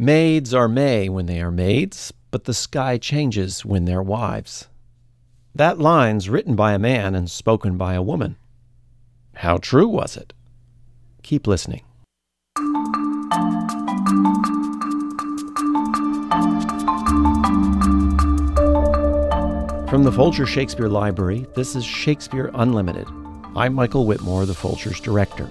[0.00, 4.68] Maids are May when they are maids, but the sky changes when they're wives.
[5.56, 8.36] That line's written by a man and spoken by a woman.
[9.34, 10.32] How true was it?
[11.24, 11.82] Keep listening.
[19.88, 23.08] From the Folger Shakespeare Library, this is Shakespeare Unlimited.
[23.56, 25.50] I'm Michael Whitmore, the Folger's director.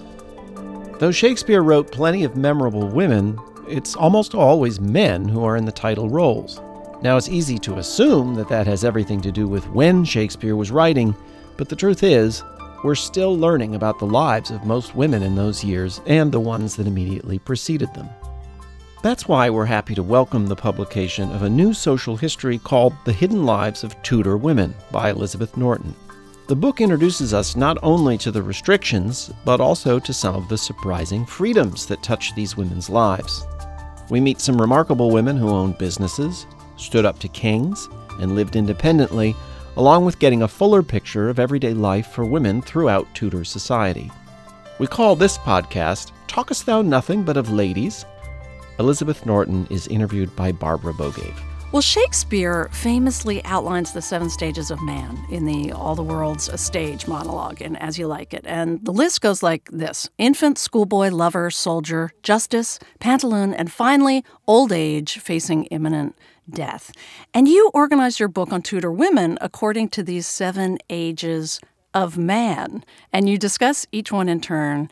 [1.00, 3.38] Though Shakespeare wrote plenty of memorable women,
[3.68, 6.60] it's almost always men who are in the title roles.
[7.02, 10.70] Now, it's easy to assume that that has everything to do with when Shakespeare was
[10.70, 11.14] writing,
[11.56, 12.42] but the truth is,
[12.82, 16.76] we're still learning about the lives of most women in those years and the ones
[16.76, 18.08] that immediately preceded them.
[19.02, 23.12] That's why we're happy to welcome the publication of a new social history called The
[23.12, 25.94] Hidden Lives of Tudor Women by Elizabeth Norton.
[26.48, 30.58] The book introduces us not only to the restrictions, but also to some of the
[30.58, 33.46] surprising freedoms that touch these women's lives.
[34.10, 37.88] We meet some remarkable women who owned businesses, stood up to kings,
[38.20, 39.34] and lived independently,
[39.76, 44.10] along with getting a fuller picture of everyday life for women throughout Tudor society.
[44.78, 48.04] We call this podcast Talkest Thou Nothing But of Ladies?
[48.78, 51.36] Elizabeth Norton is interviewed by Barbara Bogaev.
[51.70, 56.56] Well, Shakespeare famously outlines the seven stages of man in the All the World's a
[56.56, 58.46] Stage monologue in As You Like It.
[58.46, 64.72] And the list goes like this infant, schoolboy, lover, soldier, justice, pantaloon, and finally, old
[64.72, 66.16] age facing imminent
[66.48, 66.90] death.
[67.34, 71.60] And you organize your book on Tudor women according to these seven ages
[71.92, 72.82] of man.
[73.12, 74.90] And you discuss each one in turn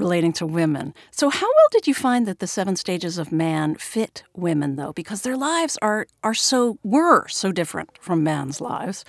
[0.00, 0.94] relating to women.
[1.12, 4.92] So how well did you find that the seven stages of man fit women though?
[4.92, 9.04] Because their lives are are so were so different from men's lives.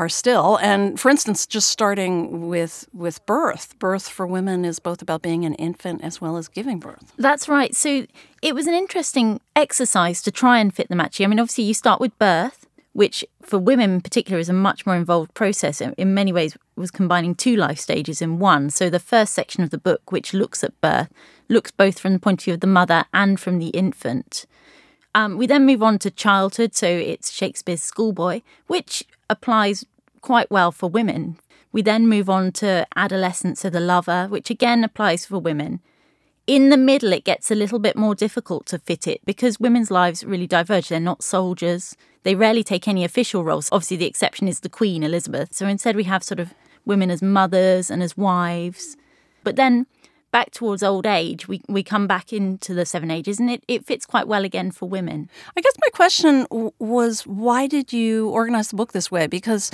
[0.00, 3.76] Are still, and for instance, just starting with with birth.
[3.80, 7.12] Birth for women is both about being an infant as well as giving birth.
[7.16, 7.74] That's right.
[7.74, 8.06] So
[8.40, 11.00] it was an interesting exercise to try and fit them.
[11.00, 14.54] Actually, I mean, obviously, you start with birth, which for women in particular is a
[14.54, 15.80] much more involved process.
[15.80, 18.70] In many ways, was combining two life stages in one.
[18.70, 21.08] So the first section of the book, which looks at birth,
[21.48, 24.46] looks both from the point of view of the mother and from the infant.
[25.14, 29.84] Um, we then move on to childhood, so it's Shakespeare's schoolboy, which applies
[30.20, 31.36] quite well for women.
[31.72, 35.80] We then move on to adolescence, so the lover, which again applies for women.
[36.46, 39.90] In the middle, it gets a little bit more difficult to fit it because women's
[39.90, 40.88] lives really diverge.
[40.88, 41.96] They're not soldiers.
[42.22, 43.68] They rarely take any official roles.
[43.72, 45.54] Obviously, the exception is the Queen, Elizabeth.
[45.54, 46.54] So instead, we have sort of
[46.84, 48.96] women as mothers and as wives.
[49.42, 49.86] But then
[50.30, 53.84] back towards old age, we, we come back into the seven ages and it, it
[53.84, 55.28] fits quite well again for women.
[55.56, 56.46] I guess my question
[56.78, 59.26] was why did you organize the book this way?
[59.26, 59.70] Because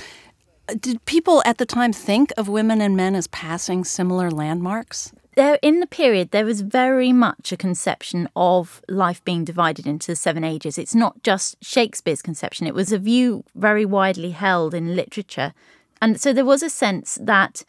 [0.79, 5.11] did people at the time think of women and men as passing similar landmarks?
[5.35, 10.07] There, in the period, there was very much a conception of life being divided into
[10.07, 10.79] the seven ages.
[10.79, 15.53] It's not just Shakespeare's conception, it was a view very widely held in literature
[16.01, 17.63] and so there was a sense that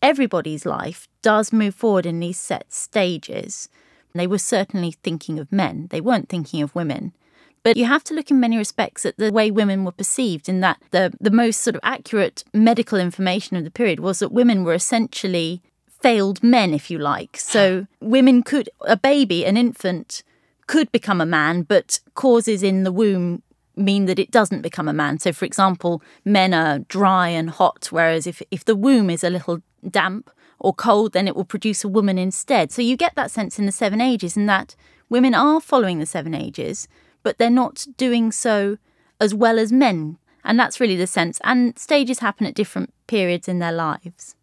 [0.00, 3.68] everybody's life does move forward in these set stages.
[4.14, 7.12] They were certainly thinking of men, they weren't thinking of women.
[7.66, 10.60] But you have to look in many respects at the way women were perceived, in
[10.60, 14.62] that the, the most sort of accurate medical information of the period was that women
[14.62, 17.36] were essentially failed men, if you like.
[17.36, 20.22] So women could, a baby, an infant,
[20.68, 23.42] could become a man, but causes in the womb
[23.74, 25.18] mean that it doesn't become a man.
[25.18, 29.30] So, for example, men are dry and hot, whereas if, if the womb is a
[29.30, 29.60] little
[29.90, 32.70] damp or cold, then it will produce a woman instead.
[32.70, 34.76] So, you get that sense in the seven ages, in that
[35.08, 36.86] women are following the seven ages,
[37.26, 38.78] but they're not doing so
[39.18, 40.16] as well as men.
[40.44, 41.40] And that's really the sense.
[41.42, 44.36] And stages happen at different periods in their lives.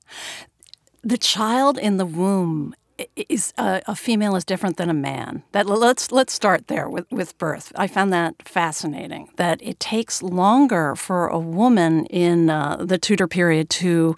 [1.02, 2.76] The child in the womb
[3.16, 5.44] is a, a, female is different than a man.
[5.54, 7.72] That let's let's start there with, with birth.
[7.78, 9.30] I found that fascinating.
[9.38, 14.18] That it takes longer for a woman in uh, the Tudor period to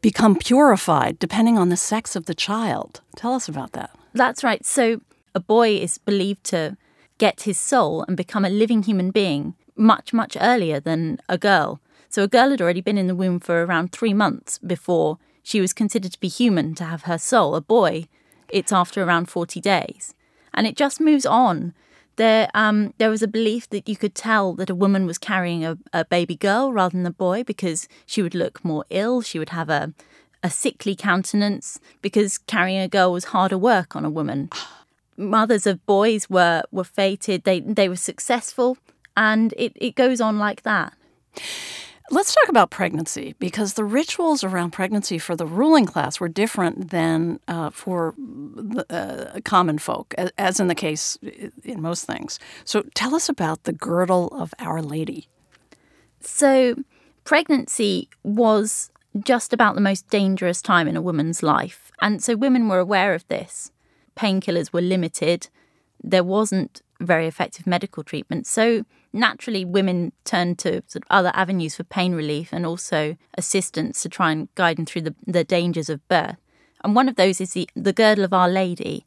[0.00, 3.02] become purified, depending on the sex of the child.
[3.14, 3.90] Tell us about that.
[4.14, 4.64] That's right.
[4.64, 5.02] So
[5.34, 6.78] a boy is believed to
[7.20, 11.78] get his soul and become a living human being much much earlier than a girl.
[12.08, 15.60] So a girl had already been in the womb for around three months before she
[15.60, 17.54] was considered to be human to have her soul.
[17.54, 18.08] A boy,
[18.48, 20.14] it's after around 40 days.
[20.52, 21.74] And it just moves on.
[22.16, 25.64] There, um, there was a belief that you could tell that a woman was carrying
[25.64, 29.22] a, a baby girl rather than a boy because she would look more ill.
[29.22, 29.92] She would have a,
[30.42, 34.50] a sickly countenance because carrying a girl was harder work on a woman.
[35.20, 38.78] Mothers of boys were, were fated, they, they were successful,
[39.16, 40.94] and it, it goes on like that.
[42.12, 46.90] Let's talk about pregnancy because the rituals around pregnancy for the ruling class were different
[46.90, 51.16] than uh, for the, uh, common folk, as in the case
[51.62, 52.40] in most things.
[52.64, 55.28] So tell us about the girdle of Our Lady.
[56.20, 56.74] So,
[57.24, 61.90] pregnancy was just about the most dangerous time in a woman's life.
[62.00, 63.70] And so women were aware of this.
[64.20, 65.48] Painkillers were limited.
[66.04, 68.46] There wasn't very effective medical treatment.
[68.46, 68.84] So
[69.14, 74.10] naturally, women turned to sort of other avenues for pain relief and also assistance to
[74.10, 76.36] try and guide them through the, the dangers of birth.
[76.84, 79.06] And one of those is the, the girdle of Our Lady.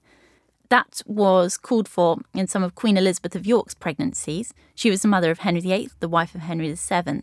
[0.70, 4.52] That was called for in some of Queen Elizabeth of York's pregnancies.
[4.74, 7.22] She was the mother of Henry VIII, the wife of Henry VII.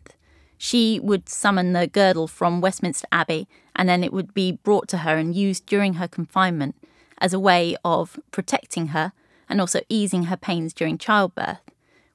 [0.56, 4.98] She would summon the girdle from Westminster Abbey, and then it would be brought to
[4.98, 6.76] her and used during her confinement
[7.20, 9.12] as a way of protecting her
[9.48, 11.60] and also easing her pains during childbirth.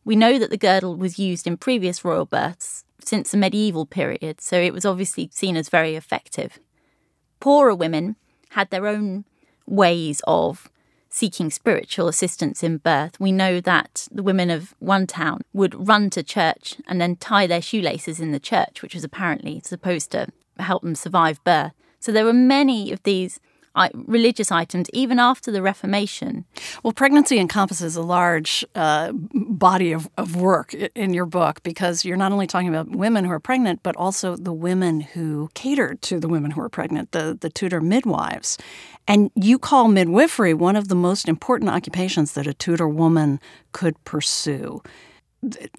[0.04, 4.42] We know that the girdle was used in previous royal births since the medieval period,
[4.42, 6.60] so it was obviously seen as very effective.
[7.40, 8.16] Poorer women
[8.52, 9.26] had their own
[9.68, 10.70] ways of
[11.10, 13.20] seeking spiritual assistance in birth.
[13.20, 17.48] We know that the women of one town would run to church and then tie
[17.48, 20.28] their shoelaces in the church, which was apparently supposed to
[20.60, 21.72] help them survive birth.
[22.00, 23.40] So there were many of these
[23.94, 26.46] religious items even after the Reformation.
[26.84, 32.18] Well, pregnancy encompasses a large uh, body of, of work in your book because you're
[32.18, 36.20] not only talking about women who are pregnant, but also the women who catered to
[36.20, 38.58] the women who are pregnant, the, the Tudor midwives.
[39.08, 43.40] And you call midwifery one of the most important occupations that a Tudor woman
[43.72, 44.82] could pursue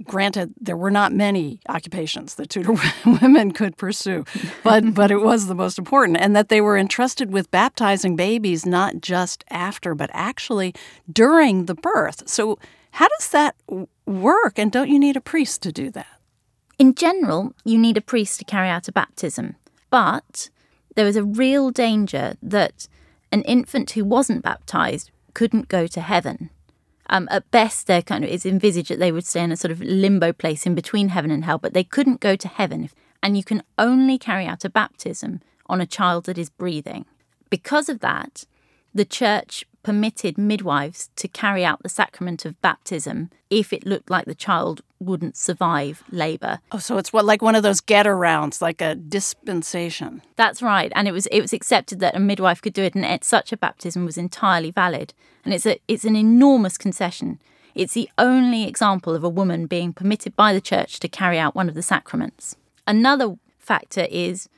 [0.04, 2.74] granted, there were not many occupations that Tudor
[3.20, 4.24] women could pursue,
[4.62, 8.66] but but it was the most important, and that they were entrusted with baptizing babies
[8.66, 10.74] not just after, but actually
[11.12, 12.28] during the birth.
[12.28, 12.58] So,
[12.92, 13.56] how does that
[14.06, 14.58] work?
[14.58, 16.06] And don't you need a priest to do that?
[16.78, 19.56] In general, you need a priest to carry out a baptism,
[19.90, 20.50] but
[20.94, 22.88] there was a real danger that
[23.32, 26.50] an infant who wasn't baptized couldn't go to heaven
[27.08, 29.72] um, at best, there kind of is envisaged that they would stay in a sort
[29.72, 32.90] of limbo place in between heaven and hell, but they couldn't go to heaven.
[33.22, 37.06] And you can only carry out a baptism on a child that is breathing.
[37.50, 38.44] Because of that,
[38.94, 44.24] the church permitted midwives to carry out the sacrament of baptism if it looked like
[44.24, 46.60] the child wouldn't survive labor.
[46.72, 50.22] Oh, so it's what like one of those get arounds, like a dispensation.
[50.36, 53.04] That's right, and it was it was accepted that a midwife could do it, and
[53.04, 55.14] it, such a baptism was entirely valid.
[55.44, 57.38] And it's a it's an enormous concession.
[57.74, 61.54] It's the only example of a woman being permitted by the church to carry out
[61.54, 62.56] one of the sacraments.
[62.86, 64.48] Another factor is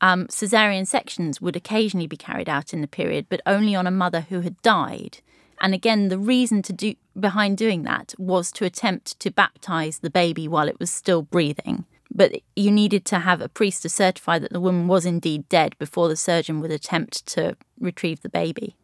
[0.00, 3.92] um, caesarean sections would occasionally be carried out in the period, but only on a
[3.92, 5.18] mother who had died.
[5.60, 10.10] And again, the reason to do behind doing that was to attempt to baptize the
[10.10, 11.84] baby while it was still breathing.
[12.12, 15.76] But you needed to have a priest to certify that the woman was indeed dead
[15.78, 18.76] before the surgeon would attempt to retrieve the baby.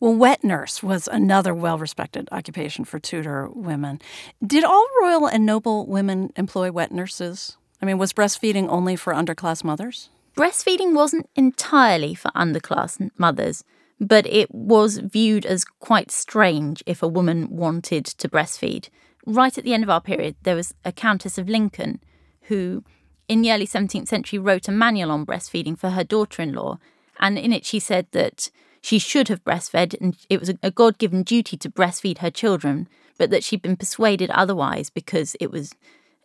[0.00, 4.00] Well, wet nurse was another well respected occupation for Tudor women.
[4.44, 7.56] Did all royal and noble women employ wet nurses?
[7.80, 10.10] I mean, was breastfeeding only for underclass mothers?
[10.36, 13.64] Breastfeeding wasn't entirely for underclass mothers,
[14.00, 18.88] but it was viewed as quite strange if a woman wanted to breastfeed.
[19.26, 22.00] Right at the end of our period, there was a Countess of Lincoln
[22.44, 22.82] who,
[23.28, 26.78] in the early 17th century, wrote a manual on breastfeeding for her daughter in law.
[27.18, 28.50] And in it, she said that
[28.80, 32.88] she should have breastfed and it was a God given duty to breastfeed her children,
[33.18, 35.74] but that she'd been persuaded otherwise because it was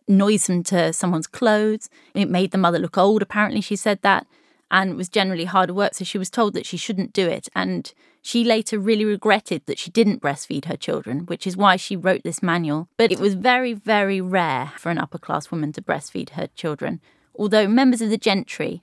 [0.08, 1.90] noisome to someone's clothes.
[2.14, 4.26] It made the mother look old, apparently, she said that,
[4.70, 5.94] and was generally hard work.
[5.94, 7.48] So she was told that she shouldn't do it.
[7.54, 7.92] And
[8.22, 12.22] she later really regretted that she didn't breastfeed her children, which is why she wrote
[12.24, 12.88] this manual.
[12.96, 17.00] But it was very, very rare for an upper class woman to breastfeed her children.
[17.34, 18.82] Although members of the gentry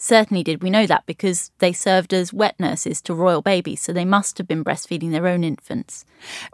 [0.00, 0.62] certainly did.
[0.62, 4.38] We know that because they served as wet nurses to royal babies, so they must
[4.38, 6.04] have been breastfeeding their own infants.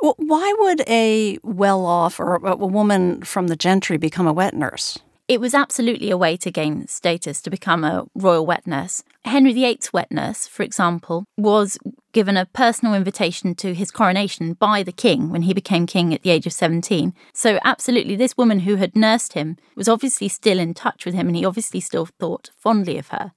[0.03, 4.55] Well, why would a well off or a woman from the gentry become a wet
[4.55, 4.99] nurse?
[5.29, 9.03] It was absolutely a way to gain status to become a royal wet nurse.
[9.25, 11.79] Henry VIII's wet nurse, for example, was
[12.13, 16.23] given a personal invitation to his coronation by the king when he became king at
[16.23, 17.13] the age of 17.
[17.35, 21.27] So, absolutely, this woman who had nursed him was obviously still in touch with him
[21.27, 23.33] and he obviously still thought fondly of her.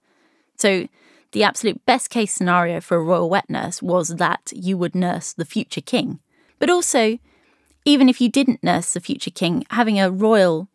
[0.58, 0.88] So,
[1.31, 5.34] the absolute best case scenario for a royal wet nurse was that you would nurse
[5.34, 6.19] the future king.
[6.60, 7.17] But also,
[7.84, 10.68] even if you didn't nurse the future king, having a royal,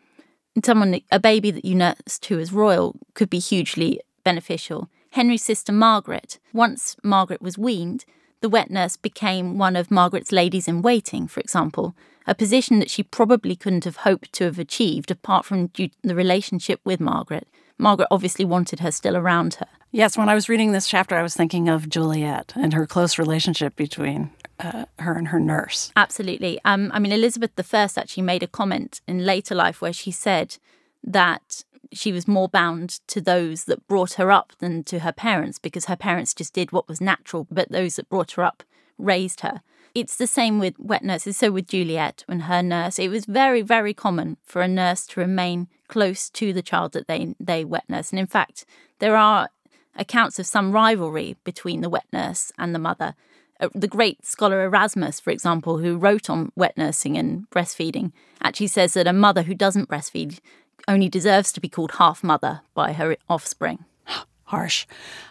[0.63, 4.89] someone, a baby that you nursed who is royal could be hugely beneficial.
[5.11, 8.05] Henry's sister Margaret, once Margaret was weaned,
[8.41, 11.95] the wet nurse became one of Margaret's ladies in waiting, for example,
[12.27, 15.71] a position that she probably couldn't have hoped to have achieved apart from
[16.03, 17.49] the relationship with Margaret.
[17.79, 19.67] Margaret obviously wanted her still around her.
[19.91, 23.19] Yes, when I was reading this chapter, I was thinking of Juliet and her close
[23.19, 24.31] relationship between
[24.61, 25.93] uh, her and her nurse.
[25.97, 26.61] Absolutely.
[26.65, 30.59] Um, I mean, Elizabeth I actually made a comment in later life where she said
[31.03, 35.59] that she was more bound to those that brought her up than to her parents
[35.59, 38.63] because her parents just did what was natural, but those that brought her up
[38.99, 39.63] raised her.
[39.95, 41.37] It's the same with wet nurses.
[41.37, 45.21] So with Juliet and her nurse, it was very, very common for a nurse to
[45.21, 48.11] remain close to the child that they they wet nurse.
[48.11, 48.65] And in fact,
[48.99, 49.51] there are
[49.97, 53.15] accounts of some rivalry between the wet nurse and the mother.
[53.61, 58.67] Uh, the great scholar Erasmus, for example, who wrote on wet nursing and breastfeeding, actually
[58.67, 60.41] says that a mother who doesn't breastfeed
[60.89, 63.85] only deserves to be called half mother by her offspring.
[64.45, 64.87] Harsh.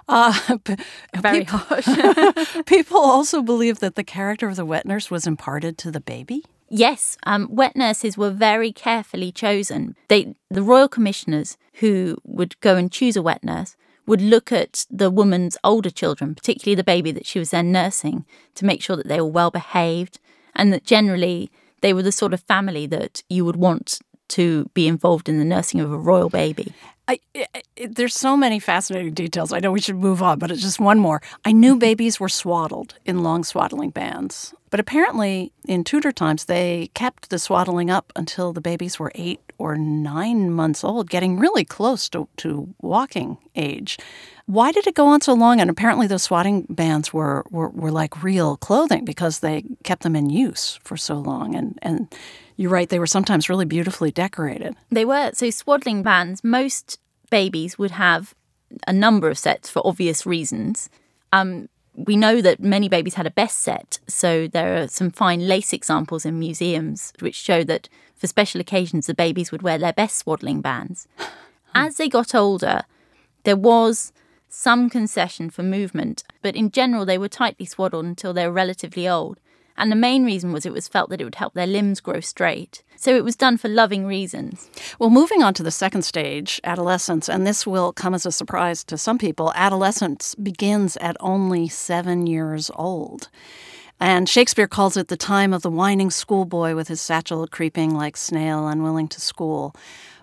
[0.07, 0.57] Uh,
[1.15, 1.87] Very people, harsh.
[2.65, 6.43] people also believe that the character of the wet nurse was imparted to the baby.
[6.69, 9.95] Yes, um, wet nurses were very carefully chosen.
[10.07, 13.75] They, the royal commissioners who would go and choose a wet nurse
[14.05, 18.25] would look at the woman's older children, particularly the baby that she was then nursing,
[18.55, 20.19] to make sure that they were well behaved
[20.55, 24.87] and that generally they were the sort of family that you would want to be
[24.87, 26.73] involved in the nursing of a royal baby.
[27.07, 27.19] I,
[27.85, 29.51] there's so many fascinating details.
[29.51, 31.21] I know we should move on, but it's just one more.
[31.43, 31.79] I knew mm-hmm.
[31.79, 37.39] babies were swaddled in long swaddling bands, but apparently in Tudor times they kept the
[37.39, 42.27] swaddling up until the babies were eight or nine months old, getting really close to,
[42.37, 43.97] to walking age.
[44.45, 45.59] Why did it go on so long?
[45.59, 50.15] And apparently those swaddling bands were, were, were like real clothing because they kept them
[50.15, 51.53] in use for so long.
[51.53, 52.13] And, and
[52.55, 54.75] you're right, they were sometimes really beautifully decorated.
[54.89, 55.31] They were.
[55.33, 58.33] So, swaddling bands, most babies would have
[58.87, 60.89] a number of sets for obvious reasons.
[61.31, 65.47] Um, we know that many babies had a best set, so there are some fine
[65.47, 69.93] lace examples in museums which show that for special occasions the babies would wear their
[69.93, 71.07] best swaddling bands.
[71.75, 72.81] As they got older,
[73.43, 74.11] there was
[74.49, 79.07] some concession for movement, but in general they were tightly swaddled until they were relatively
[79.07, 79.39] old.
[79.77, 82.19] And the main reason was it was felt that it would help their limbs grow
[82.19, 82.83] straight.
[82.95, 84.69] So it was done for loving reasons.
[84.99, 88.83] Well, moving on to the second stage, adolescence, and this will come as a surprise
[88.85, 93.29] to some people, adolescence begins at only seven years old.
[93.99, 98.17] And Shakespeare calls it the time of the whining schoolboy with his satchel creeping like
[98.17, 99.75] snail, unwilling to school.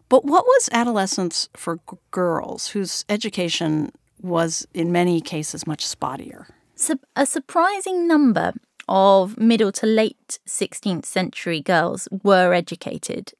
[0.09, 6.47] But what was adolescence for g- girls whose education was in many cases much spottier?
[7.15, 8.55] a surprising number
[8.91, 13.33] of middle to late 16th century girls were educated.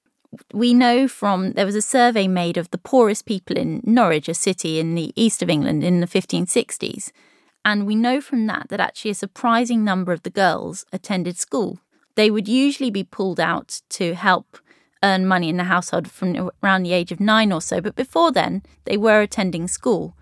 [0.55, 4.35] We know from there was a survey made of the poorest people in Norwich, a
[4.35, 7.11] city in the east of England in the 1560s.
[7.65, 11.81] And we know from that that actually a surprising number of the girls attended school.
[12.15, 14.59] They would usually be pulled out to help
[15.03, 18.31] earn money in the household from around the age of nine or so, but before
[18.31, 20.15] then, they were attending school.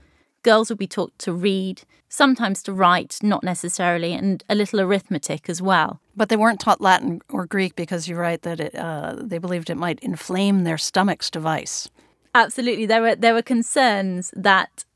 [0.48, 5.50] Girls would be taught to read, sometimes to write, not necessarily, and a little arithmetic
[5.50, 6.00] as well.
[6.16, 9.68] But they weren't taught Latin or Greek because you write that it, uh, they believed
[9.68, 11.90] it might inflame their stomachs to vice.
[12.34, 14.86] Absolutely, there were there were concerns that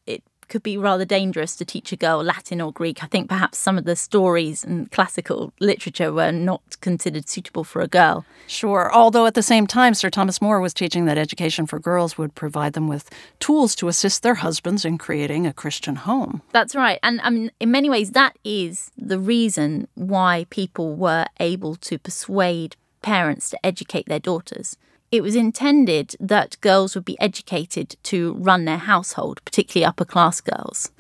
[0.52, 3.02] could be rather dangerous to teach a girl Latin or Greek.
[3.02, 7.80] I think perhaps some of the stories and classical literature were not considered suitable for
[7.80, 8.26] a girl.
[8.46, 8.94] Sure.
[8.94, 12.34] Although at the same time, Sir Thomas More was teaching that education for girls would
[12.34, 13.08] provide them with
[13.40, 16.42] tools to assist their husbands in creating a Christian home.
[16.52, 16.98] That's right.
[17.02, 21.98] And I mean, in many ways, that is the reason why people were able to
[21.98, 24.76] persuade parents to educate their daughters
[25.12, 30.40] it was intended that girls would be educated to run their household, particularly upper class
[30.40, 30.90] girls.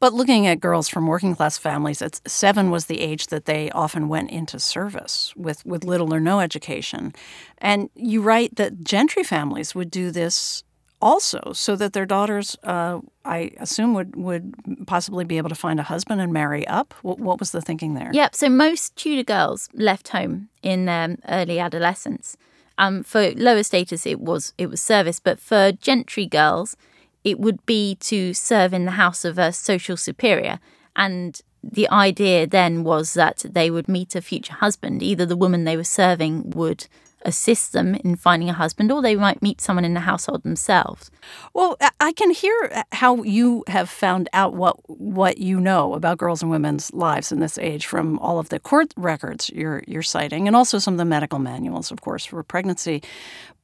[0.00, 4.08] But looking at girls from working class families, seven was the age that they often
[4.08, 7.14] went into service with, with little or no education.
[7.58, 10.62] And you write that gentry families would do this
[11.00, 14.54] also so that their daughters, uh, I assume, would, would
[14.86, 16.94] possibly be able to find a husband and marry up.
[17.02, 18.10] What, what was the thinking there?
[18.12, 18.34] Yep.
[18.34, 22.36] So most Tudor girls left home in their early adolescence.
[22.78, 26.76] Um, for lower status, it was it was service, but for gentry girls,
[27.24, 30.60] it would be to serve in the house of a social superior.
[30.94, 35.02] And the idea then was that they would meet a future husband.
[35.02, 36.86] Either the woman they were serving would
[37.26, 41.10] assist them in finding a husband, or they might meet someone in the household themselves.
[41.52, 46.40] Well, I can hear how you have found out what what you know about girls
[46.42, 50.46] and women's lives in this age from all of the court records you're you're citing,
[50.46, 53.02] and also some of the medical manuals, of course, for pregnancy.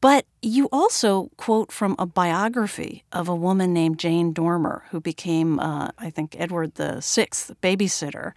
[0.01, 5.61] But you also quote from a biography of a woman named Jane Dormer, who became,
[5.61, 8.33] uh, I think, Edward the Sixth babysitter.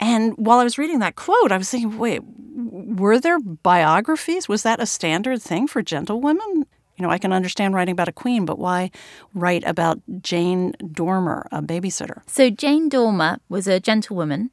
[0.00, 2.20] And while I was reading that quote, I was thinking, wait,
[2.54, 4.48] were there biographies?
[4.48, 6.66] Was that a standard thing for gentlewomen?
[6.96, 8.90] You know, I can understand writing about a queen, but why
[9.34, 12.22] write about Jane Dormer, a babysitter?
[12.28, 14.50] So, Jane Dormer was a gentlewoman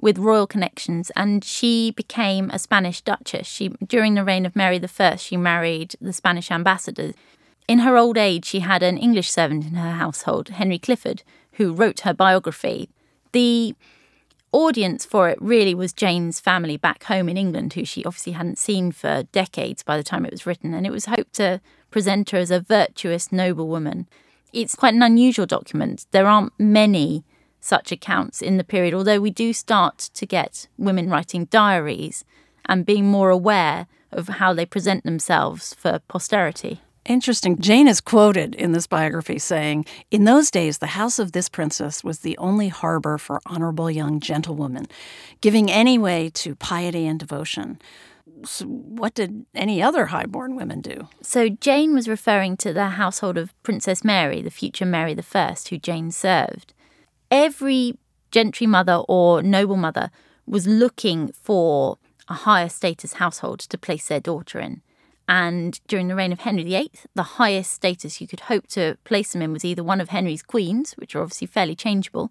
[0.00, 3.46] with royal connections, and she became a Spanish duchess.
[3.46, 7.12] She, during the reign of Mary I, she married the Spanish ambassador.
[7.68, 11.22] In her old age, she had an English servant in her household, Henry Clifford,
[11.52, 12.90] who wrote her biography.
[13.32, 13.74] The
[14.54, 18.56] audience for it really was Jane's family back home in England, who she obviously hadn't
[18.56, 22.30] seen for decades by the time it was written, and it was hoped to present
[22.30, 24.06] her as a virtuous, noble woman.
[24.52, 26.06] It's quite an unusual document.
[26.12, 27.24] There aren't many
[27.60, 32.24] such accounts in the period, although we do start to get women writing diaries
[32.66, 36.80] and being more aware of how they present themselves for posterity.
[37.06, 37.58] Interesting.
[37.58, 42.02] Jane is quoted in this biography saying, In those days, the house of this princess
[42.02, 44.86] was the only harbor for honorable young gentlewomen,
[45.42, 47.78] giving any way to piety and devotion.
[48.46, 51.08] So what did any other highborn women do?
[51.20, 55.78] So Jane was referring to the household of Princess Mary, the future Mary I, who
[55.78, 56.72] Jane served.
[57.30, 57.98] Every
[58.30, 60.10] gentry mother or noble mother
[60.46, 64.80] was looking for a higher status household to place their daughter in.
[65.26, 69.32] And during the reign of Henry VIII, the highest status you could hope to place
[69.32, 72.30] them in was either one of Henry's queens, which are obviously fairly changeable,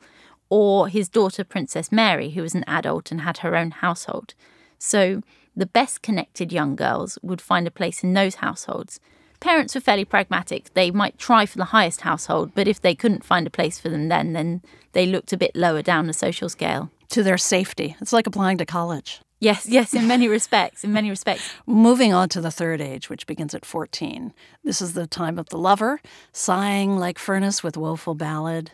[0.49, 4.35] or his daughter, Princess Mary, who was an adult and had her own household.
[4.77, 5.23] So
[5.55, 8.99] the best connected young girls would find a place in those households.
[9.39, 10.73] Parents were fairly pragmatic.
[10.73, 13.89] They might try for the highest household, but if they couldn't find a place for
[13.89, 14.61] them then, then
[14.93, 16.91] they looked a bit lower down the social scale.
[17.09, 17.95] To their safety.
[17.99, 19.21] It's like applying to college.
[19.43, 21.51] Yes, yes, in many respects, in many respects.
[21.67, 24.33] Moving on to the third age, which begins at 14.
[24.63, 25.99] This is the time of the lover,
[26.31, 28.71] sighing like furnace with woeful ballad.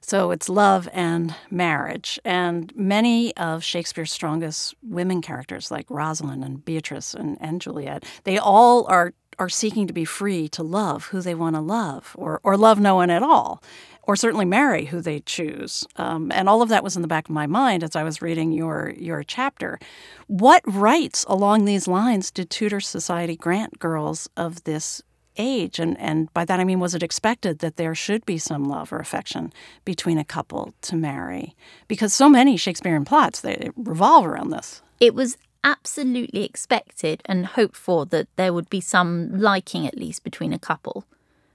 [0.00, 2.18] So it's love and marriage.
[2.24, 8.38] And many of Shakespeare's strongest women characters, like Rosalind and Beatrice and, and Juliet, they
[8.38, 12.40] all are, are seeking to be free to love who they want to love or,
[12.42, 13.62] or love no one at all
[14.04, 15.86] or certainly marry who they choose.
[15.96, 18.22] Um, and all of that was in the back of my mind as I was
[18.22, 19.78] reading your your chapter.
[20.26, 25.02] What rights along these lines did Tudor society grant girls of this
[25.36, 25.78] age?
[25.78, 28.92] And and by that I mean, was it expected that there should be some love
[28.92, 29.52] or affection
[29.84, 31.54] between a couple to marry?
[31.88, 34.82] Because so many Shakespearean plots they revolve around this.
[35.00, 40.24] It was absolutely expected and hoped for that there would be some liking at least
[40.24, 41.04] between a couple.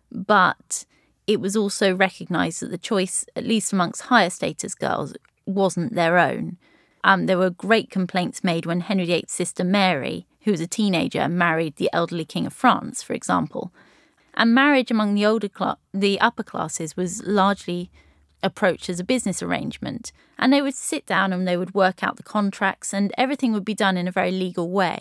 [0.10, 0.86] But
[1.28, 5.14] it was also recognised that the choice, at least amongst higher status girls,
[5.46, 6.58] wasn't their own.
[7.04, 11.28] Um, there were great complaints made when Henry VIII's sister Mary, who was a teenager,
[11.28, 13.74] married the elderly King of France, for example.
[14.34, 17.92] And marriage among the older cl- the upper classes was largely
[18.44, 22.16] approached as a business arrangement, and they would sit down and they would work out
[22.16, 25.00] the contracts, and everything would be done in a very legal way.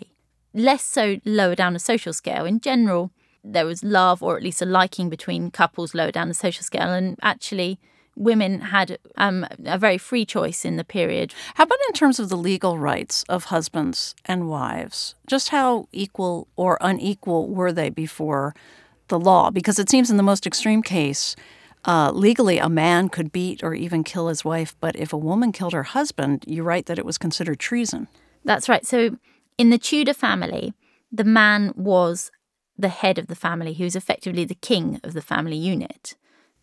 [0.53, 2.45] Less so lower down the social scale.
[2.45, 3.11] In general,
[3.51, 6.91] there was love or at least a liking between couples lower down the social scale.
[6.93, 7.79] And actually,
[8.15, 11.33] women had um, a very free choice in the period.
[11.55, 15.15] How about in terms of the legal rights of husbands and wives?
[15.27, 18.55] Just how equal or unequal were they before
[19.07, 19.51] the law?
[19.51, 21.35] Because it seems in the most extreme case,
[21.85, 25.53] uh, legally, a man could beat or even kill his wife, but if a woman
[25.53, 28.07] killed her husband, you write that it was considered treason.
[28.43, 28.85] That's right.
[28.85, 29.17] So
[29.57, 30.73] in the Tudor family,
[31.11, 32.31] the man was
[32.77, 36.15] the head of the family, who's effectively the king of the family unit.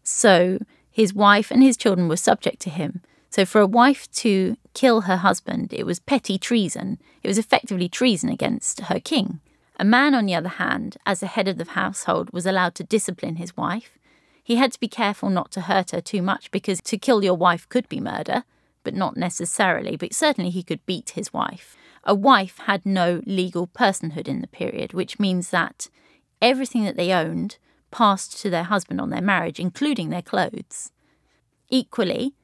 [0.03, 0.59] So
[0.91, 3.03] his wife and his children were subject to him.
[3.31, 7.01] So for a wife to kill her husband, it was petty treason.
[7.23, 9.41] It was effectively treason against her king.
[9.77, 12.85] A man, on the other hand, as the head of the household, was allowed to
[12.85, 13.99] discipline his wife.
[14.45, 17.35] He had to be careful not to hurt her too much because to kill your
[17.35, 18.45] wife could be murder,
[18.85, 21.77] but not necessarily, but certainly he could beat his wife.
[22.05, 25.89] A wife had no legal personhood in the period, which means that
[26.45, 27.57] everything that they owned
[27.91, 30.93] passed to their husband on their marriage, including their clothes.
[31.71, 32.35] Equally,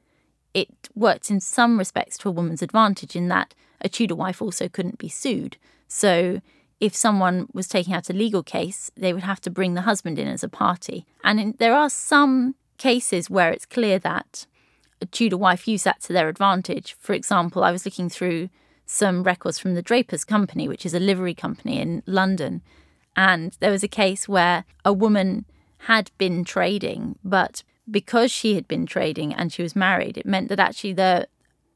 [0.53, 4.67] it worked in some respects to a woman's advantage in that a Tudor wife also
[4.67, 5.57] couldn't be sued.
[5.87, 6.41] So,
[6.79, 10.17] if someone was taking out a legal case, they would have to bring the husband
[10.17, 11.05] in as a party.
[11.23, 14.47] And in, there are some cases where it's clear that
[14.99, 16.95] a Tudor wife used that to their advantage.
[16.99, 18.49] For example, I was looking through
[18.87, 22.63] some records from the Drapers Company, which is a livery company in London,
[23.15, 25.45] and there was a case where a woman
[25.79, 30.49] had been trading, but because she had been trading and she was married, it meant
[30.49, 31.27] that actually the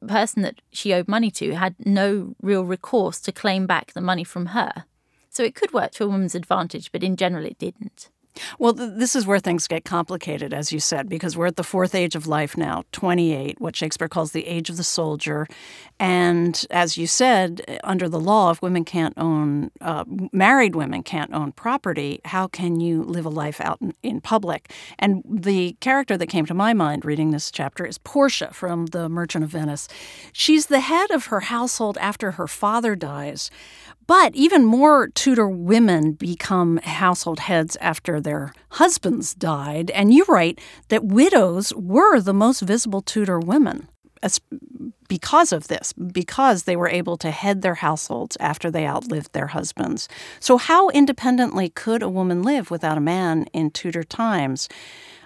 [0.07, 4.23] person that she owed money to had no real recourse to claim back the money
[4.23, 4.85] from her.
[5.29, 8.09] So it could work to a woman's advantage, but in general, it didn't.
[8.59, 11.63] Well, th- this is where things get complicated, as you said, because we're at the
[11.63, 15.47] fourth age of life now, 28, what Shakespeare calls the age of the soldier.
[15.99, 21.33] And as you said, under the law, if women can't own, uh, married women can't
[21.33, 24.71] own property, how can you live a life out in, in public?
[24.99, 29.07] And the character that came to my mind reading this chapter is Portia from The
[29.07, 29.87] Merchant of Venice.
[30.33, 33.49] She's the head of her household after her father dies.
[34.07, 39.89] But even more Tudor women become household heads after their husbands died.
[39.91, 43.87] And you write that widows were the most visible Tudor women
[45.07, 49.47] because of this, because they were able to head their households after they outlived their
[49.47, 50.07] husbands.
[50.39, 54.67] So, how independently could a woman live without a man in Tudor times?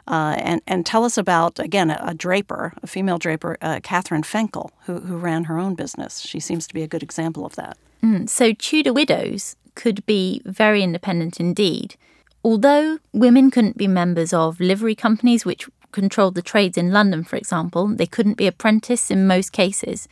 [0.07, 4.23] Uh, and, and tell us about, again, a, a draper, a female draper, uh, Catherine
[4.23, 6.19] Fenkell, who, who ran her own business.
[6.21, 7.77] She seems to be a good example of that.
[8.03, 11.95] Mm, so Tudor widows could be very independent indeed.
[12.43, 17.35] Although women couldn't be members of livery companies, which controlled the trades in London, for
[17.35, 20.07] example, they couldn't be apprentices in most cases.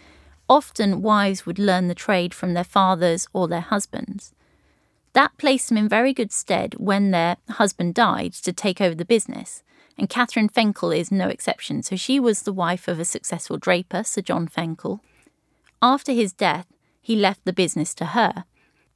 [0.49, 4.33] Often, wives would learn the trade from their fathers or their husbands.
[5.13, 9.05] That placed them in very good stead when their husband died to take over the
[9.05, 9.63] business.
[9.97, 11.81] And Catherine Fenkell is no exception.
[11.81, 14.99] So she was the wife of a successful draper, Sir John Fenkell.
[15.81, 16.67] After his death,
[17.07, 18.43] he left the business to her.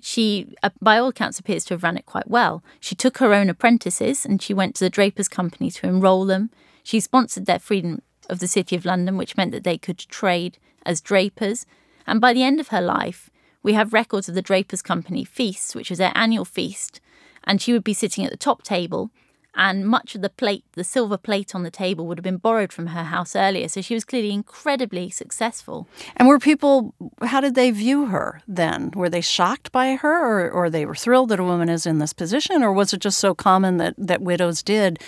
[0.01, 2.61] She, uh, by all accounts, appears to have run it quite well.
[2.81, 6.49] She took her own apprentices and she went to the Drapers' Company to enrol them.
[6.83, 10.57] She sponsored their freedom of the City of London, which meant that they could trade
[10.85, 11.65] as drapers.
[12.05, 13.29] And by the end of her life,
[13.63, 16.99] we have records of the Drapers' Company feasts, which was their annual feast.
[17.45, 19.09] And she would be sitting at the top table
[19.55, 22.71] and much of the plate, the silver plate on the table, would have been borrowed
[22.71, 23.67] from her house earlier.
[23.67, 25.87] So she was clearly incredibly successful.
[26.15, 28.91] And were people, how did they view her then?
[28.95, 31.99] Were they shocked by her, or, or they were thrilled that a woman is in
[31.99, 34.99] this position, or was it just so common that, that widows did?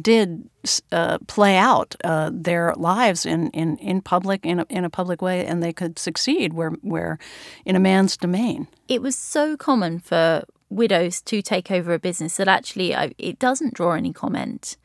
[0.00, 0.48] did
[0.90, 5.22] uh, play out uh, their lives in, in, in public in a, in a public
[5.22, 7.20] way and they could succeed where where
[7.64, 8.66] in a man's domain.
[8.88, 13.38] It was so common for widows to take over a business that actually I, it
[13.38, 14.76] doesn't draw any comment.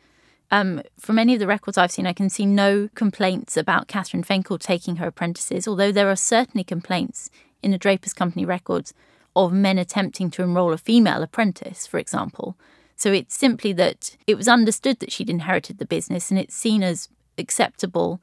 [0.52, 4.24] Um, from any of the records I've seen, I can see no complaints about Catherine
[4.24, 7.30] Fenkell taking her apprentices, although there are certainly complaints
[7.64, 8.94] in the Drapers Company records
[9.36, 12.58] of men attempting to enrol a female apprentice, for example.
[12.98, 16.84] So it's simply that it was understood that she'd inherited the business and it's seen
[16.84, 18.20] as acceptable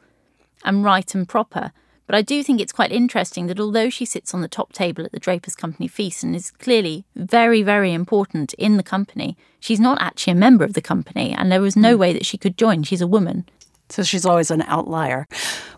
[0.65, 1.73] and right and proper.
[2.09, 5.05] But I do think it's quite interesting that although she sits on the top table
[5.05, 9.79] at the Drapers Company feast and is clearly very, very important in the company, she's
[9.79, 12.01] not actually a member of the company, and there was no hmm.
[12.01, 12.83] way that she could join.
[12.83, 13.47] She's a woman.
[13.91, 15.27] So she's always an outlier.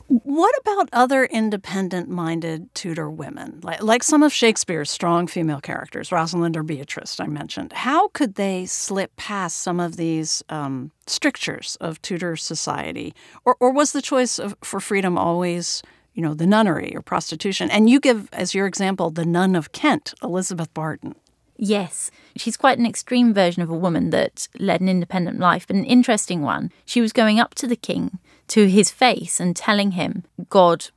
[0.06, 6.10] What about other independent minded Tudor women, like, like some of Shakespeare's strong female characters,
[6.10, 7.72] Rosalind or Beatrice, I mentioned?
[7.72, 13.14] How could they slip past some of these um, strictures of Tudor society?
[13.44, 15.82] Or, or was the choice of, for freedom always
[16.20, 17.70] you know, the nunnery or prostitution.
[17.70, 21.14] And you give as your example the nun of Kent, Elizabeth Barton.
[21.56, 25.76] Yes, she's quite an extreme version of a woman that led an independent life, but
[25.76, 26.72] an interesting one.
[26.84, 30.88] She was going up to the king, to his face, and telling him God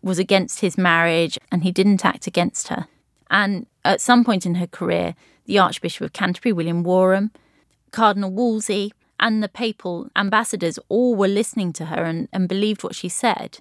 [0.00, 2.86] was against his marriage and he didn't act against her.
[3.30, 7.32] And at some point in her career, the Archbishop of Canterbury, William Warham,
[7.90, 12.94] Cardinal Wolsey, and the papal ambassadors all were listening to her and, and believed what
[12.94, 13.58] she said.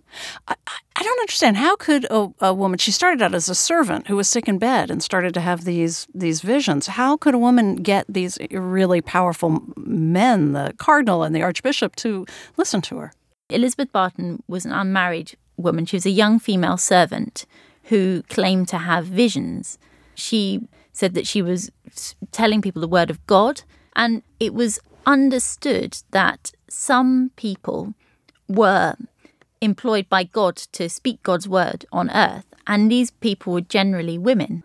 [0.48, 0.56] I,
[0.96, 1.58] I don't understand.
[1.58, 2.80] How could a, a, woman?
[2.80, 5.64] She started out as a servant who was sick in bed and started to have
[5.64, 6.88] these these visions.
[6.88, 12.26] How could a woman get these really powerful men, the cardinal and the archbishop, to
[12.58, 13.14] listen to her?
[13.50, 15.86] Elizabeth Barton was an unmarried woman.
[15.86, 17.46] She was a young female servant
[17.84, 19.78] who claimed to have visions.
[20.16, 21.72] She said that she was
[22.32, 23.62] telling people the word of God,
[23.96, 27.94] and it was understood that some people
[28.48, 28.96] were
[29.62, 34.64] employed by God to speak God's word on earth, and these people were generally women.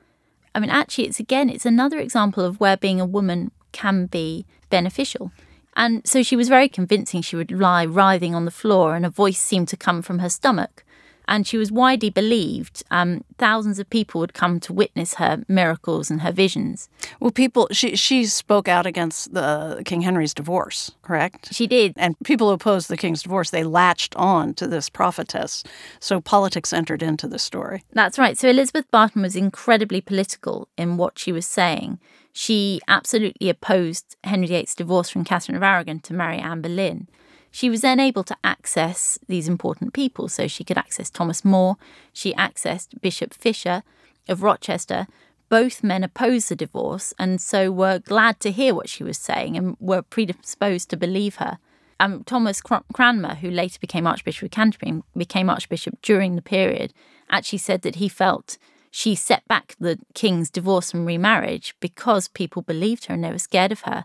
[0.54, 4.46] I mean, actually, it's again, it's another example of where being a woman can be
[4.70, 5.30] beneficial.
[5.76, 7.22] And so she was very convincing.
[7.22, 10.28] She would lie writhing on the floor, and a voice seemed to come from her
[10.28, 10.84] stomach
[11.28, 12.82] and she was widely believed.
[12.90, 16.88] Um, thousands of people would come to witness her miracles and her visions.
[17.20, 21.54] Well, people, she she spoke out against the King Henry's divorce, correct?
[21.54, 25.62] She did, and people who opposed the king's divorce they latched on to this prophetess.
[26.00, 27.84] So politics entered into the story.
[27.92, 28.36] That's right.
[28.36, 32.00] So Elizabeth Barton was incredibly political in what she was saying.
[32.32, 37.08] She absolutely opposed Henry VIII's divorce from Catherine of Aragon to marry Anne Boleyn.
[37.50, 40.28] She was then able to access these important people.
[40.28, 41.76] So she could access Thomas More,
[42.12, 43.82] she accessed Bishop Fisher
[44.28, 45.06] of Rochester,
[45.48, 49.56] both men opposed the divorce and so were glad to hear what she was saying
[49.56, 51.58] and were predisposed to believe her.
[52.00, 56.92] Um, Thomas Cranmer, who later became Archbishop of Canterbury became Archbishop during the period,
[57.30, 58.58] actually said that he felt
[58.90, 63.38] she set back the king's divorce and remarriage because people believed her and they were
[63.38, 64.04] scared of her.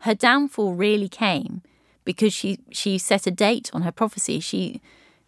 [0.00, 1.62] Her downfall really came
[2.08, 4.40] because she, she set a date on her prophecy.
[4.40, 4.80] She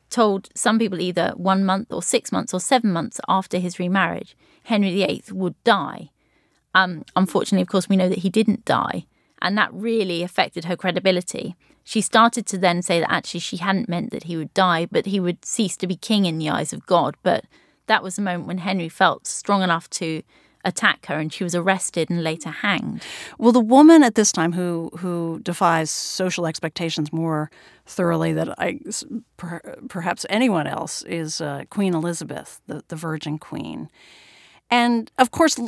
[0.09, 4.35] told some people either one month or six months or seven months after his remarriage,
[4.63, 6.09] Henry VIII would die.
[6.75, 9.05] Um, unfortunately, of course, we know that he didn't die,
[9.43, 11.55] and that really affected her credibility.
[11.85, 15.05] She started to then say that actually she hadn't meant that he would die, but
[15.05, 17.15] he would cease to be king in the eyes of God.
[17.23, 17.45] But
[17.89, 20.23] that was the moment when Henry felt strong enough to
[20.65, 23.03] attack her and she was arrested and later hanged.
[23.39, 27.51] Well, the woman at this time who who defies social expectations more
[27.87, 28.81] thoroughly than I
[29.37, 33.89] per, perhaps anyone else is uh, Queen Elizabeth, the the Virgin Queen.
[34.71, 35.59] And of course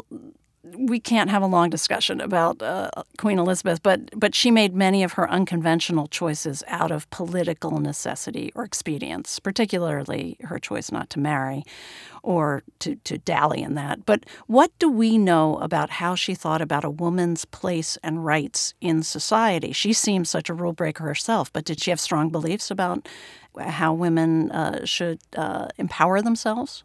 [0.64, 5.03] we can't have a long discussion about uh, Queen Elizabeth, but but she made many
[5.03, 11.18] of her unconventional choices out of political necessity or expedience, particularly her choice not to
[11.18, 11.64] marry
[12.22, 14.07] or to, to dally in that.
[14.07, 18.75] But what do we know about how she thought about a woman's place and rights
[18.81, 19.72] in society?
[19.72, 23.09] She seems such a rule breaker herself, but did she have strong beliefs about
[23.59, 26.85] how women uh, should uh, empower themselves?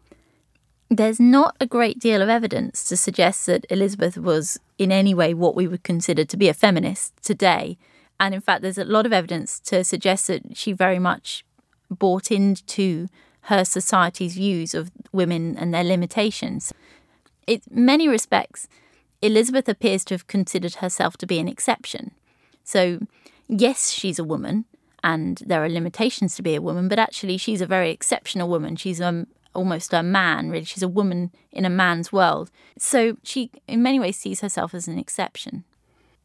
[0.90, 5.34] There's not a great deal of evidence to suggest that Elizabeth was in any way
[5.34, 7.76] what we would consider to be a feminist today.
[8.18, 11.44] And in fact, there's a lot of evidence to suggest that she very much
[11.90, 13.08] bought into
[13.42, 16.72] her society's views of women and their limitations.
[17.46, 18.66] In many respects,
[19.20, 22.12] Elizabeth appears to have considered herself to be an exception.
[22.64, 23.00] So,
[23.48, 24.64] yes, she's a woman,
[25.02, 28.76] and there are limitations to be a woman, but actually, she's a very exceptional woman.
[28.76, 29.26] She's a,
[29.58, 30.64] almost a man, really.
[30.64, 32.50] She's a woman in a man's world.
[32.78, 35.64] So she, in many ways, sees herself as an exception.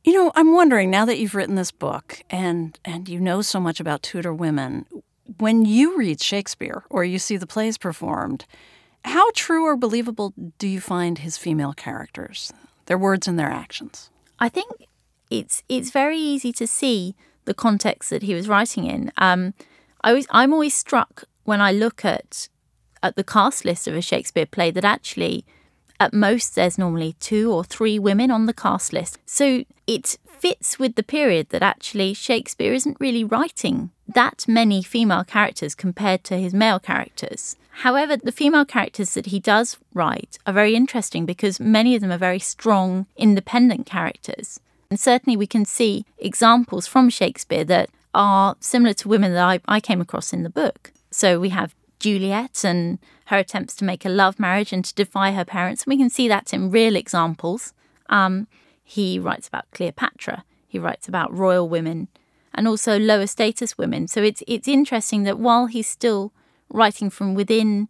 [0.03, 3.59] You know, I'm wondering now that you've written this book and and you know so
[3.59, 4.85] much about Tudor women,
[5.39, 8.45] when you read Shakespeare or you see the plays performed,
[9.05, 12.53] how true or believable do you find his female characters,
[12.85, 14.09] their words and their actions?
[14.39, 14.87] I think
[15.29, 17.15] it's it's very easy to see
[17.45, 19.11] the context that he was writing in.
[19.17, 19.53] Um,
[20.03, 22.49] I was, I'm always struck when I look at
[23.03, 25.45] at the cast list of a Shakespeare play that actually,
[25.99, 29.19] at most, there's normally two or three women on the cast list.
[29.25, 35.23] So it fits with the period that actually Shakespeare isn't really writing that many female
[35.23, 37.55] characters compared to his male characters.
[37.77, 42.11] However, the female characters that he does write are very interesting because many of them
[42.11, 44.59] are very strong, independent characters.
[44.89, 49.59] And certainly we can see examples from Shakespeare that are similar to women that I,
[49.67, 50.91] I came across in the book.
[51.09, 55.31] So we have Juliet and her attempts to make a love marriage and to defy
[55.31, 55.83] her parents.
[55.83, 57.73] And We can see that in real examples.
[58.09, 58.47] Um,
[58.83, 60.43] he writes about Cleopatra.
[60.67, 62.09] He writes about royal women
[62.53, 64.07] and also lower status women.
[64.09, 66.33] So it's it's interesting that while he's still
[66.69, 67.87] writing from within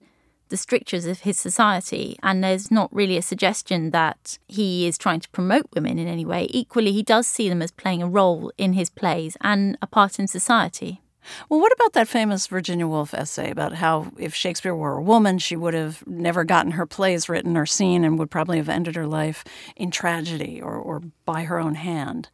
[0.50, 5.22] the strictures of his society, and there's not really a suggestion that he is trying
[5.22, 6.48] to promote women in any way.
[6.52, 10.20] Equally, he does see them as playing a role in his plays and a part
[10.20, 11.02] in society.
[11.50, 15.40] Well, what about that famous Virginia Woolf essay about how if Shakespeare were a woman,
[15.40, 18.96] she would have never gotten her plays written or seen and would probably have ended
[18.96, 19.44] her life
[19.76, 22.30] in tragedy or, or by her own hand?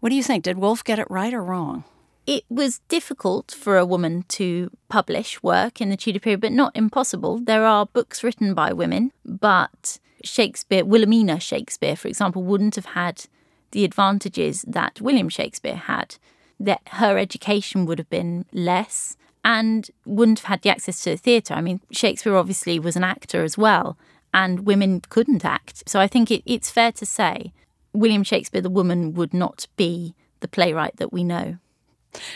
[0.00, 0.44] What do you think?
[0.44, 1.84] Did Woolf get it right or wrong?
[2.26, 6.74] It was difficult for a woman to publish work in the Tudor period, but not
[6.74, 7.38] impossible.
[7.38, 13.26] There are books written by women, but Shakespeare, Wilhelmina Shakespeare, for example, wouldn't have had
[13.72, 16.16] the advantages that William Shakespeare had
[16.60, 21.16] that her education would have been less and wouldn't have had the access to the
[21.16, 21.54] theatre.
[21.54, 23.98] I mean, Shakespeare obviously was an actor as well,
[24.32, 25.88] and women couldn't act.
[25.88, 27.52] So I think it, it's fair to say
[27.92, 31.58] William Shakespeare, the woman, would not be the playwright that we know.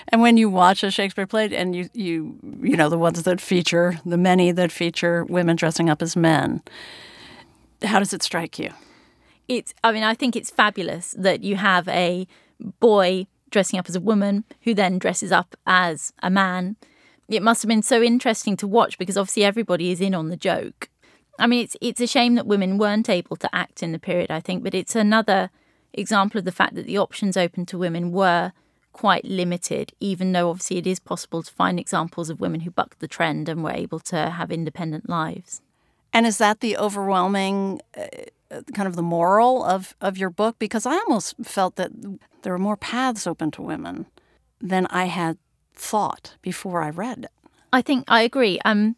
[0.08, 3.40] And when you watch a Shakespeare play, and you you you know the ones that
[3.40, 6.62] feature the many that feature women dressing up as men,
[7.82, 8.70] how does it strike you?
[9.46, 9.72] It's.
[9.84, 12.26] I mean, I think it's fabulous that you have a
[12.80, 16.76] boy dressing up as a woman, who then dresses up as a man.
[17.28, 20.36] It must have been so interesting to watch because obviously everybody is in on the
[20.36, 20.88] joke.
[21.38, 24.30] I mean, it's it's a shame that women weren't able to act in the period,
[24.30, 25.50] I think, but it's another
[25.92, 28.52] example of the fact that the options open to women were
[28.92, 32.98] quite limited, even though obviously it is possible to find examples of women who bucked
[32.98, 35.62] the trend and were able to have independent lives.
[36.12, 38.06] And is that the overwhelming uh,
[38.74, 40.58] kind of the moral of, of your book?
[40.58, 41.90] Because I almost felt that
[42.42, 44.06] there were more paths open to women
[44.60, 45.38] than I had
[45.74, 47.30] thought before I read it.
[47.72, 48.58] I think I agree.
[48.64, 48.96] Um,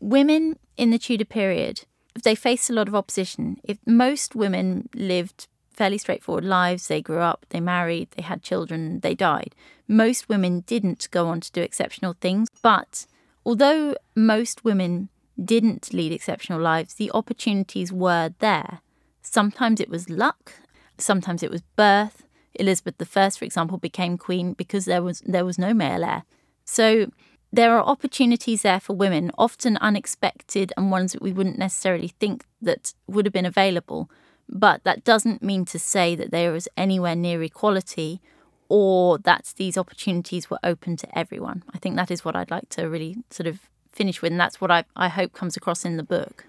[0.00, 1.84] women in the Tudor period
[2.22, 3.58] they faced a lot of opposition.
[3.64, 9.00] If most women lived fairly straightforward lives, they grew up, they married, they had children,
[9.00, 9.54] they died.
[9.86, 13.06] Most women didn't go on to do exceptional things, but
[13.44, 15.10] although most women
[15.42, 18.80] didn't lead exceptional lives, the opportunities were there.
[19.28, 20.52] Sometimes it was luck,
[20.98, 22.22] sometimes it was birth.
[22.54, 26.22] Elizabeth I, for example, became queen because there was there was no male heir.
[26.64, 27.10] So
[27.52, 32.44] there are opportunities there for women, often unexpected and ones that we wouldn't necessarily think
[32.62, 34.10] that would have been available.
[34.48, 38.20] But that doesn't mean to say that there is anywhere near equality
[38.68, 41.62] or that these opportunities were open to everyone.
[41.74, 43.60] I think that is what I'd like to really sort of
[43.92, 46.46] finish with, and that's what I, I hope comes across in the book.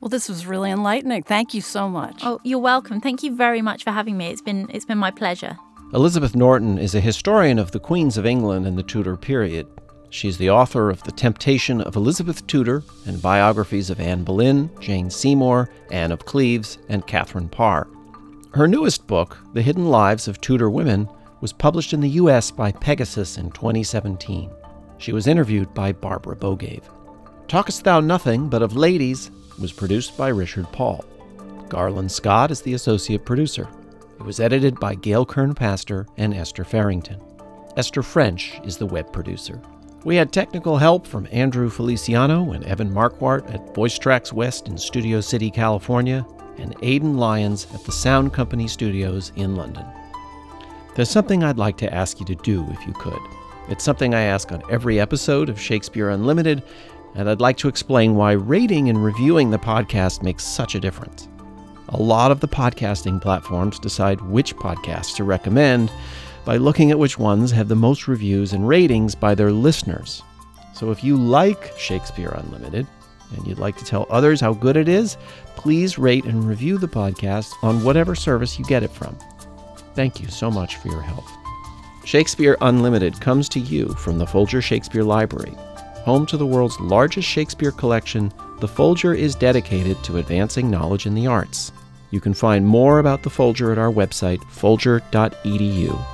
[0.00, 1.22] Well, this was really enlightening.
[1.22, 2.20] Thank you so much.
[2.22, 3.00] Oh, you're welcome.
[3.00, 4.26] Thank you very much for having me.
[4.26, 5.58] It's been it's been my pleasure.
[5.94, 9.66] Elizabeth Norton is a historian of the Queens of England in the Tudor period.
[10.10, 15.10] She's the author of The Temptation of Elizabeth Tudor and biographies of Anne Boleyn, Jane
[15.10, 17.88] Seymour, Anne of Cleves, and Catherine Parr.
[18.52, 21.08] Her newest book, The Hidden Lives of Tudor Women,
[21.40, 22.50] was published in the U.S.
[22.50, 24.50] by Pegasus in 2017.
[24.98, 26.82] She was interviewed by Barbara Bogaev.
[27.48, 31.04] Talkest Thou Nothing But of Ladies was produced by Richard Paul.
[31.68, 33.68] Garland Scott is the associate producer.
[34.18, 37.20] It was edited by Gail Kern Paster and Esther Ferington.
[37.76, 39.60] Esther French is the web producer.
[40.04, 45.20] We had technical help from Andrew Feliciano and Evan Marquardt at VoiceTrax West in Studio
[45.20, 46.24] City, California,
[46.58, 49.84] and Aidan Lyons at the Sound Company Studios in London.
[50.94, 53.18] There's something I'd like to ask you to do if you could.
[53.68, 56.62] It's something I ask on every episode of Shakespeare Unlimited,
[57.16, 61.28] and I'd like to explain why rating and reviewing the podcast makes such a difference.
[61.88, 65.90] A lot of the podcasting platforms decide which podcasts to recommend,
[66.44, 70.22] by looking at which ones have the most reviews and ratings by their listeners.
[70.74, 72.86] So if you like Shakespeare Unlimited
[73.34, 75.16] and you'd like to tell others how good it is,
[75.56, 79.18] please rate and review the podcast on whatever service you get it from.
[79.94, 81.24] Thank you so much for your help.
[82.04, 85.56] Shakespeare Unlimited comes to you from the Folger Shakespeare Library.
[86.06, 91.16] Home to the world's largest Shakespeare collection, the Folger is dedicated to advancing knowledge in
[91.16, 91.72] the arts.
[92.12, 96.06] You can find more about the Folger at our website, folger.edu.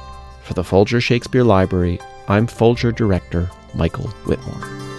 [0.45, 4.92] For the Folger Shakespeare Library, I'm Folger Director Michael Witmore.